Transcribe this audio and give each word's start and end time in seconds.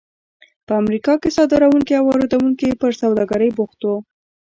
په 0.65 0.71
امریکا 0.81 1.13
کې 1.21 1.33
صادروونکي 1.37 1.93
او 1.95 2.05
واردوونکي 2.09 2.69
پر 2.81 2.91
سوداګرۍ 3.01 3.49
بوخت 3.57 3.79
وو. 3.83 3.95